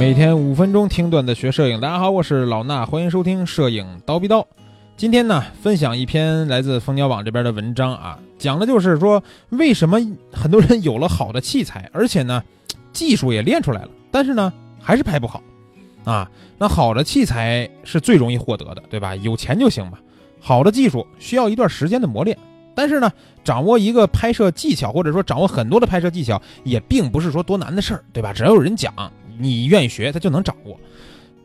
[0.00, 4.48] 每天五分钟听段子学摄影，大家好，我是老衲，欢迎收听摄影刀逼刀。
[4.96, 10.00] 今天呢，分享一篇来自蜂鸟网这边的文章啊，讲的就是说为什么
[10.32, 12.42] 很多人有了好的器材，而且呢，
[12.94, 14.50] 技术也练出来了，但是呢，
[14.80, 15.42] 还是拍不好
[16.04, 16.26] 啊。
[16.56, 19.14] 那好的器材是最容易获得的，对吧？
[19.16, 19.98] 有钱就行嘛。
[20.40, 22.38] 好的技术需要一段时间的磨练，
[22.74, 23.12] 但是呢，
[23.44, 28.32] 掌握一个拍摄技巧，或者说掌握很多的拍摄技巧，也并不是说多难的事儿，对吧？
[28.32, 28.94] 只要有人讲。
[29.40, 30.78] 你愿意学，他就能掌握，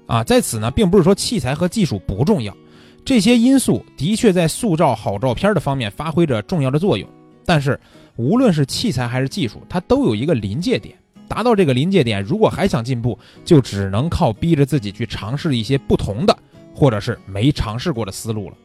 [0.05, 2.55] 啊，在此呢，并不是说器材和技术不重要，
[3.03, 7.08] 这些因素的确在塑造好照片的方面发挥着重要的作用。
[7.45, 7.80] 但是，
[8.16, 10.95] 无论是器材还是技术，它都有一个临界点。
[11.27, 16.38] 达到这个临界点，如果还想进步，就只能靠逼着自己去尝试一些不同的，
[16.73, 18.55] 或者是没尝试过的思路了。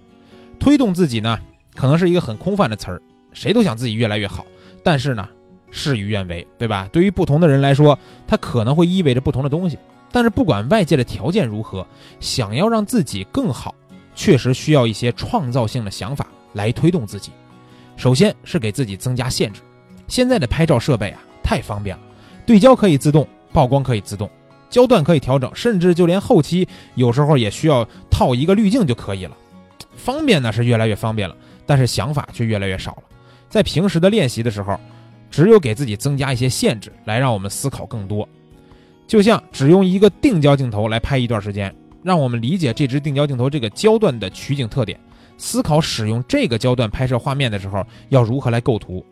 [0.58, 1.38] 推动自己呢，
[1.74, 3.00] 可能是一个很空泛的词儿，
[3.32, 4.44] 谁都想自己越来越好，
[4.82, 5.26] 但是呢。
[5.70, 6.88] 事与愿违，对吧？
[6.92, 9.78] 对于不同的人来说，它可能会意味着不同的东西。
[10.12, 11.86] 但是不管外界的条件如何，
[12.18, 13.72] 想要让自己更好，
[14.14, 17.30] 确实需要一些创造性的想法来推动自己。
[17.96, 19.60] 首先是给自己增加限制。
[20.08, 22.02] 现在的拍照设备啊，太方便了，
[22.44, 24.28] 对焦可以自动，曝光可以自动，
[24.68, 29.36] 焦段可以调整，甚至就连后期有时候也需要套一个滤镜就可以了。
[29.94, 33.02] 方便呢是越来越方便了，但是想法却越来越少了。
[33.48, 34.76] 在平时的练习的时候。
[35.30, 38.28] 只有给自己增加一些限制，来让我们思考更多。
[39.06, 44.98] 就像只用一个定焦镜头来拍一段时间，让我们理解这支定焦镜头这个焦段的取景特点，
[45.36, 49.04] 思考使用这个焦段拍摄画面的时候要如何来构图。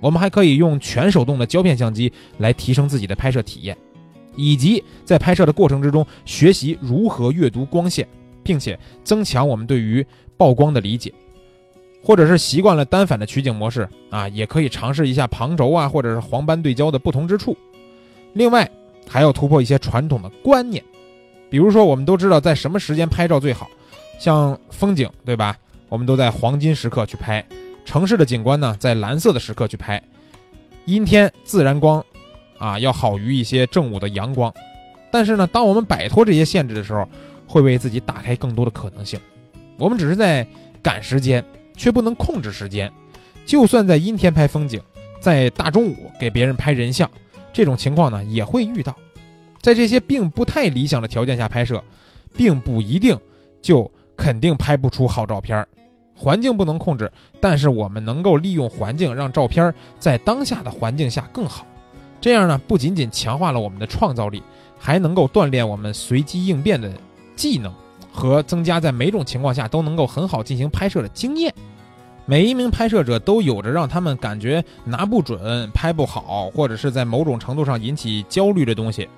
[0.00, 3.76] 我们还可以用全手动的胶片相机来提升自己的拍摄体验，
[4.34, 8.08] 以及在拍摄的过程之中学习如何阅读光线，
[8.42, 11.12] 并且增强我们对于曝光的理解。
[12.02, 17.56] 或者是习惯了单反的取景模式啊，也可以尝试一下旁轴啊，或者是黄斑对焦的不同之处。
[18.32, 18.68] 另外，
[19.08, 20.82] 还要突破一些传统的观念，
[21.50, 23.68] 比如说我们都知道在什么时间拍照最好，
[24.18, 25.56] 像风景对吧？
[25.88, 27.44] 我们都在黄金时刻去拍，
[27.84, 30.02] 城市的景观呢，在蓝色的时刻去拍，
[30.86, 32.04] 阴天自然光
[32.58, 34.52] 啊要好于一些正午的阳光。
[35.10, 37.06] 但是呢，当我们摆脱这些限制的时候，
[37.46, 39.18] 会为自己打开更多的可能性。
[39.76, 40.46] 我们只是在
[40.82, 41.44] 赶时间。
[41.80, 42.92] 却不能控制时间，
[43.46, 44.78] 就算在阴天拍风景，
[45.18, 47.10] 在大中午给别人拍人像，
[47.54, 48.94] 这种情况呢也会遇到。
[49.62, 51.82] 在这些并不太理想的条件下拍摄，
[52.36, 53.18] 并不一定
[53.62, 55.66] 就肯定拍不出好照片。
[56.14, 57.10] 环境不能控制，
[57.40, 61.66] 但是我们能够利用环境让照片在当下的环境下更好。
[62.20, 64.42] 这样呢，不仅仅强化了我们的创造力，
[64.78, 66.92] 还能够锻炼我们随机应变的
[67.34, 67.72] 技能
[68.12, 71.54] 和增加在每种情况下都能够很好进行拍摄的经验。
[72.30, 79.08] 每一名拍摄者都有着让他们感觉拿不准、拍不好，或者是在某种程度上引起焦虑的东西。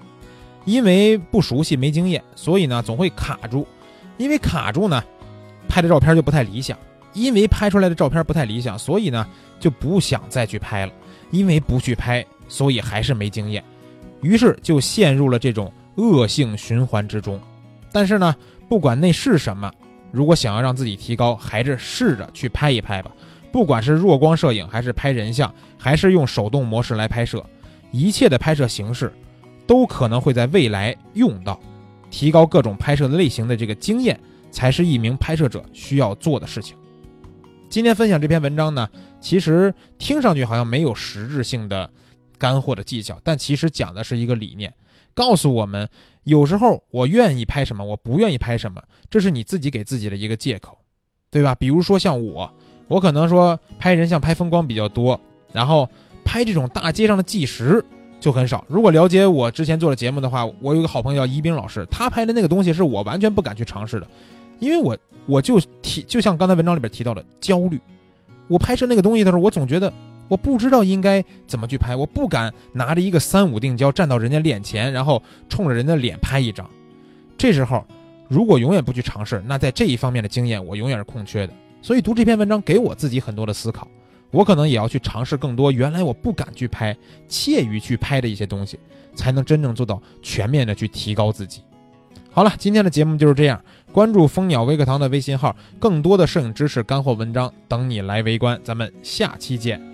[0.64, 3.66] 因为不熟悉、没经验，所以呢总会卡住。
[4.16, 5.04] 因为卡住呢，
[5.68, 6.74] 拍的照片就不太理想。
[7.12, 9.26] 因为拍出来的照片不太理想，所以呢
[9.60, 10.92] 就不想再去拍了。
[11.30, 13.62] 因为不去拍，所以还是没经验，
[14.22, 17.38] 于是就陷入了这种恶性循环之中。
[17.92, 18.34] 但是呢，
[18.70, 19.70] 不管那是什么。
[20.12, 23.10] 如果想要让自己提高，还是试着去拍一拍吧。
[23.50, 27.44] 不管是弱光摄影，还是拍人像，还是用手动模式来拍摄，
[27.90, 29.12] 一切的拍摄形式
[29.66, 31.58] 都可能会在未来用到。
[32.10, 36.76] 提高各种拍摄类型的这个经验，才是一名拍摄者需要做的事情。
[37.70, 38.86] 今天分享这篇文章呢，
[39.18, 41.90] 其实听上去好像没有实质性的
[42.42, 44.74] 干货的技巧，但其实讲的是一个理念。
[45.14, 45.88] 告诉我们，
[46.24, 50.76] 有时候我愿意拍什么，我不愿意拍什么，这是你自己给自己的一个借口，
[51.30, 51.54] 对吧？
[51.54, 52.52] 比如说像我，
[52.88, 55.20] 我可能说拍人像、拍风光比较多，
[55.52, 55.88] 然后
[56.24, 57.84] 拍这种大街上的纪实
[58.18, 58.64] 就很少。
[58.68, 64.08] 如果了解我之前做的节目的话，我有个好朋友叫一冰老师，他拍的那个东西是我完全不敢去尝试的，
[64.58, 67.80] 因为我我就提，就像刚才文章里边提到的焦虑，
[68.48, 69.92] 我拍摄那个东西的时候，我总觉得。
[70.32, 76.66] 我不知道应该怎么去拍，我不敢拿着一个三五定焦站到人家脸前，然后冲着人家脸拍一张。
[77.36, 77.84] 这时候，
[78.28, 81.52] 如果永远不去尝试，那在这一方面的经验我永远是空缺的。
[81.82, 83.86] 所以读这篇文章给我自己很多的思考，
[84.30, 86.96] 我可能也要去尝试更多原来我不敢去拍、
[87.28, 88.78] 怯于去拍的一些东西，
[89.14, 91.60] 才能真正做到全面的去提高自己。
[92.30, 93.62] 好了，今天的节目就是这样。
[93.92, 98.58] 关注蜂鸟微课堂的微信号，更多的摄影知识干货文章等你来围观。
[98.64, 99.91] 咱们下期见。